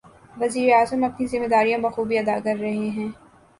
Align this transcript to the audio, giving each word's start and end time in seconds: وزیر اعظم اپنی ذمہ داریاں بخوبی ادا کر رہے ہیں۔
وزیر 0.39 0.67
اعظم 0.77 1.03
اپنی 1.03 1.25
ذمہ 1.31 1.47
داریاں 1.53 1.79
بخوبی 1.83 2.15
ادا 2.17 2.35
کر 2.43 2.55
رہے 2.59 2.89
ہیں۔ 2.95 3.09